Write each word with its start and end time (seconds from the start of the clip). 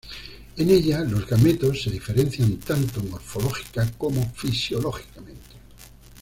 En 0.57 0.67
ella, 0.71 1.01
los 1.01 1.27
gametos 1.27 1.83
se 1.83 1.91
diferencian 1.91 2.55
tanto 2.57 3.03
morfológica 3.03 3.87
como 3.99 4.31
fisiológicamente. 4.33 5.57